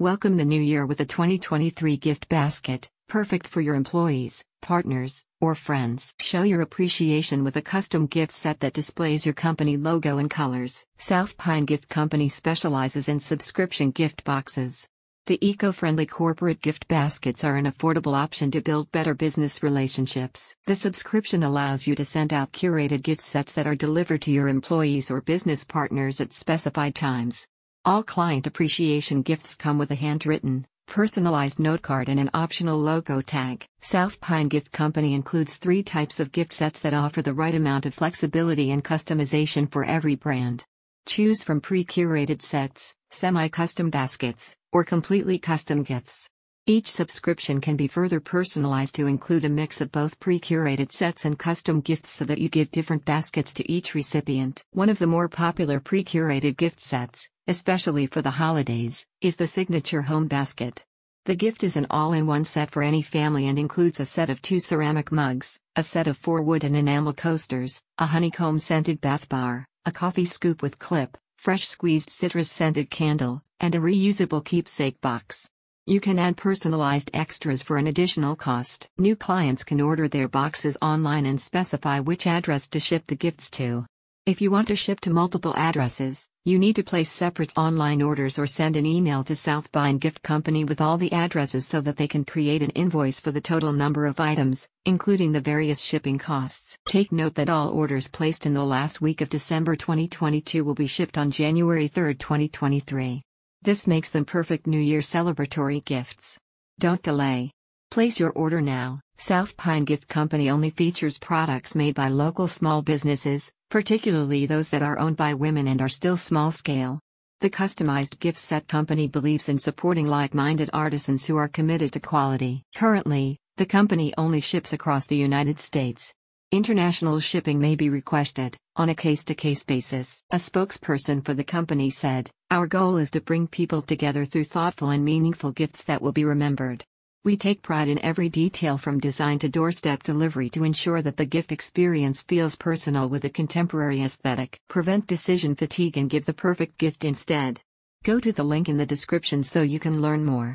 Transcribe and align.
Welcome 0.00 0.38
the 0.38 0.44
new 0.44 0.60
year 0.60 0.86
with 0.86 0.98
a 0.98 1.04
2023 1.04 1.96
gift 1.98 2.28
basket, 2.28 2.90
perfect 3.06 3.46
for 3.46 3.60
your 3.60 3.76
employees, 3.76 4.44
partners, 4.60 5.22
or 5.40 5.54
friends. 5.54 6.12
Show 6.18 6.42
your 6.42 6.62
appreciation 6.62 7.44
with 7.44 7.54
a 7.54 7.62
custom 7.62 8.06
gift 8.06 8.32
set 8.32 8.58
that 8.58 8.72
displays 8.72 9.24
your 9.24 9.34
company 9.34 9.76
logo 9.76 10.18
and 10.18 10.28
colors. 10.28 10.84
South 10.98 11.38
Pine 11.38 11.64
Gift 11.64 11.88
Company 11.88 12.28
specializes 12.28 13.08
in 13.08 13.20
subscription 13.20 13.92
gift 13.92 14.24
boxes. 14.24 14.88
The 15.26 15.38
eco 15.40 15.70
friendly 15.70 16.06
corporate 16.06 16.60
gift 16.60 16.88
baskets 16.88 17.44
are 17.44 17.56
an 17.56 17.66
affordable 17.66 18.16
option 18.16 18.50
to 18.50 18.60
build 18.60 18.90
better 18.90 19.14
business 19.14 19.62
relationships. 19.62 20.56
The 20.66 20.74
subscription 20.74 21.44
allows 21.44 21.86
you 21.86 21.94
to 21.94 22.04
send 22.04 22.32
out 22.32 22.50
curated 22.50 23.04
gift 23.04 23.22
sets 23.22 23.52
that 23.52 23.68
are 23.68 23.76
delivered 23.76 24.22
to 24.22 24.32
your 24.32 24.48
employees 24.48 25.08
or 25.08 25.20
business 25.20 25.64
partners 25.64 26.20
at 26.20 26.34
specified 26.34 26.96
times. 26.96 27.46
All 27.86 28.02
client 28.02 28.46
appreciation 28.46 29.20
gifts 29.20 29.54
come 29.54 29.76
with 29.76 29.90
a 29.90 29.94
handwritten, 29.94 30.66
personalized 30.86 31.58
note 31.58 31.82
card 31.82 32.08
and 32.08 32.18
an 32.18 32.30
optional 32.32 32.78
logo 32.78 33.20
tag. 33.20 33.66
South 33.82 34.22
Pine 34.22 34.48
Gift 34.48 34.72
Company 34.72 35.12
includes 35.12 35.58
three 35.58 35.82
types 35.82 36.18
of 36.18 36.32
gift 36.32 36.54
sets 36.54 36.80
that 36.80 36.94
offer 36.94 37.20
the 37.20 37.34
right 37.34 37.54
amount 37.54 37.84
of 37.84 37.92
flexibility 37.92 38.70
and 38.70 38.82
customization 38.82 39.70
for 39.70 39.84
every 39.84 40.14
brand. 40.14 40.64
Choose 41.04 41.44
from 41.44 41.60
pre 41.60 41.84
curated 41.84 42.40
sets, 42.40 42.94
semi 43.10 43.48
custom 43.48 43.90
baskets, 43.90 44.56
or 44.72 44.82
completely 44.82 45.38
custom 45.38 45.82
gifts. 45.82 46.30
Each 46.66 46.90
subscription 46.90 47.60
can 47.60 47.76
be 47.76 47.88
further 47.88 48.20
personalized 48.20 48.94
to 48.94 49.06
include 49.06 49.44
a 49.44 49.50
mix 49.50 49.82
of 49.82 49.92
both 49.92 50.18
pre 50.18 50.40
curated 50.40 50.92
sets 50.92 51.26
and 51.26 51.38
custom 51.38 51.82
gifts 51.82 52.08
so 52.08 52.24
that 52.24 52.38
you 52.38 52.48
give 52.48 52.70
different 52.70 53.04
baskets 53.04 53.52
to 53.54 53.70
each 53.70 53.94
recipient. 53.94 54.64
One 54.70 54.88
of 54.88 54.98
the 54.98 55.06
more 55.06 55.28
popular 55.28 55.78
pre 55.78 56.02
curated 56.02 56.56
gift 56.56 56.80
sets, 56.80 57.28
especially 57.46 58.06
for 58.06 58.22
the 58.22 58.30
holidays, 58.30 59.06
is 59.20 59.36
the 59.36 59.46
Signature 59.46 60.00
Home 60.00 60.26
Basket. 60.26 60.86
The 61.26 61.36
gift 61.36 61.64
is 61.64 61.76
an 61.76 61.86
all 61.90 62.14
in 62.14 62.26
one 62.26 62.46
set 62.46 62.70
for 62.70 62.82
any 62.82 63.02
family 63.02 63.46
and 63.46 63.58
includes 63.58 64.00
a 64.00 64.06
set 64.06 64.30
of 64.30 64.40
two 64.40 64.58
ceramic 64.58 65.12
mugs, 65.12 65.60
a 65.76 65.82
set 65.82 66.06
of 66.06 66.16
four 66.16 66.40
wood 66.40 66.64
and 66.64 66.74
enamel 66.74 67.12
coasters, 67.12 67.82
a 67.98 68.06
honeycomb 68.06 68.58
scented 68.58 69.02
bath 69.02 69.28
bar, 69.28 69.66
a 69.84 69.92
coffee 69.92 70.24
scoop 70.24 70.62
with 70.62 70.78
clip, 70.78 71.18
fresh 71.36 71.68
squeezed 71.68 72.08
citrus 72.08 72.50
scented 72.50 72.88
candle, 72.88 73.42
and 73.60 73.74
a 73.74 73.80
reusable 73.80 74.42
keepsake 74.42 74.98
box. 75.02 75.50
You 75.86 76.00
can 76.00 76.18
add 76.18 76.38
personalized 76.38 77.10
extras 77.12 77.62
for 77.62 77.76
an 77.76 77.86
additional 77.86 78.36
cost. 78.36 78.88
New 78.96 79.14
clients 79.14 79.64
can 79.64 79.82
order 79.82 80.08
their 80.08 80.28
boxes 80.28 80.78
online 80.80 81.26
and 81.26 81.38
specify 81.38 82.00
which 82.00 82.26
address 82.26 82.66
to 82.68 82.80
ship 82.80 83.04
the 83.06 83.14
gifts 83.14 83.50
to. 83.50 83.84
If 84.24 84.40
you 84.40 84.50
want 84.50 84.68
to 84.68 84.76
ship 84.76 85.00
to 85.00 85.10
multiple 85.10 85.54
addresses, 85.54 86.26
you 86.46 86.58
need 86.58 86.76
to 86.76 86.82
place 86.82 87.10
separate 87.10 87.52
online 87.54 88.00
orders 88.00 88.38
or 88.38 88.46
send 88.46 88.76
an 88.76 88.86
email 88.86 89.22
to 89.24 89.36
South 89.36 89.70
Pine 89.72 89.98
Gift 89.98 90.22
Company 90.22 90.64
with 90.64 90.80
all 90.80 90.96
the 90.96 91.12
addresses 91.12 91.66
so 91.66 91.82
that 91.82 91.98
they 91.98 92.08
can 92.08 92.24
create 92.24 92.62
an 92.62 92.70
invoice 92.70 93.20
for 93.20 93.30
the 93.30 93.42
total 93.42 93.74
number 93.74 94.06
of 94.06 94.18
items, 94.18 94.66
including 94.86 95.32
the 95.32 95.40
various 95.42 95.82
shipping 95.82 96.16
costs. 96.16 96.78
Take 96.88 97.12
note 97.12 97.34
that 97.34 97.50
all 97.50 97.68
orders 97.68 98.08
placed 98.08 98.46
in 98.46 98.54
the 98.54 98.64
last 98.64 99.02
week 99.02 99.20
of 99.20 99.28
December 99.28 99.76
2022 99.76 100.64
will 100.64 100.74
be 100.74 100.86
shipped 100.86 101.18
on 101.18 101.30
January 101.30 101.88
3, 101.88 102.14
2023. 102.14 103.22
This 103.64 103.86
makes 103.86 104.10
them 104.10 104.26
perfect 104.26 104.66
New 104.66 104.78
Year 104.78 105.00
celebratory 105.00 105.82
gifts. 105.82 106.36
Don't 106.78 107.00
delay. 107.00 107.50
Place 107.90 108.20
your 108.20 108.30
order 108.32 108.60
now. 108.60 109.00
South 109.16 109.56
Pine 109.56 109.86
Gift 109.86 110.06
Company 110.06 110.50
only 110.50 110.68
features 110.68 111.16
products 111.16 111.74
made 111.74 111.94
by 111.94 112.08
local 112.08 112.46
small 112.46 112.82
businesses, 112.82 113.50
particularly 113.70 114.44
those 114.44 114.68
that 114.68 114.82
are 114.82 114.98
owned 114.98 115.16
by 115.16 115.32
women 115.32 115.66
and 115.66 115.80
are 115.80 115.88
still 115.88 116.18
small 116.18 116.52
scale. 116.52 117.00
The 117.40 117.48
customized 117.48 118.18
gift 118.18 118.38
set 118.38 118.68
company 118.68 119.08
believes 119.08 119.48
in 119.48 119.58
supporting 119.58 120.08
like 120.08 120.34
minded 120.34 120.68
artisans 120.74 121.24
who 121.24 121.38
are 121.38 121.48
committed 121.48 121.90
to 121.92 122.00
quality. 122.00 122.64
Currently, 122.76 123.38
the 123.56 123.64
company 123.64 124.12
only 124.18 124.42
ships 124.42 124.74
across 124.74 125.06
the 125.06 125.16
United 125.16 125.58
States. 125.58 126.12
International 126.54 127.18
shipping 127.18 127.58
may 127.58 127.74
be 127.74 127.90
requested, 127.90 128.56
on 128.76 128.88
a 128.88 128.94
case 128.94 129.24
to 129.24 129.34
case 129.34 129.64
basis. 129.64 130.22
A 130.30 130.36
spokesperson 130.36 131.24
for 131.24 131.34
the 131.34 131.42
company 131.42 131.90
said, 131.90 132.30
Our 132.48 132.68
goal 132.68 132.96
is 132.96 133.10
to 133.10 133.20
bring 133.20 133.48
people 133.48 133.82
together 133.82 134.24
through 134.24 134.44
thoughtful 134.44 134.90
and 134.90 135.04
meaningful 135.04 135.50
gifts 135.50 135.82
that 135.82 136.00
will 136.00 136.12
be 136.12 136.24
remembered. 136.24 136.84
We 137.24 137.36
take 137.36 137.60
pride 137.62 137.88
in 137.88 138.04
every 138.04 138.28
detail 138.28 138.78
from 138.78 139.00
design 139.00 139.40
to 139.40 139.48
doorstep 139.48 140.04
delivery 140.04 140.48
to 140.50 140.62
ensure 140.62 141.02
that 141.02 141.16
the 141.16 141.26
gift 141.26 141.50
experience 141.50 142.22
feels 142.22 142.54
personal 142.54 143.08
with 143.08 143.24
a 143.24 143.30
contemporary 143.40 144.00
aesthetic. 144.00 144.60
Prevent 144.68 145.08
decision 145.08 145.56
fatigue 145.56 145.98
and 145.98 146.08
give 146.08 146.24
the 146.24 146.40
perfect 146.46 146.78
gift 146.78 147.04
instead. 147.04 147.60
Go 148.04 148.20
to 148.20 148.32
the 148.32 148.44
link 148.44 148.68
in 148.68 148.76
the 148.76 148.86
description 148.94 149.42
so 149.42 149.62
you 149.62 149.80
can 149.80 150.00
learn 150.00 150.24
more. 150.24 150.52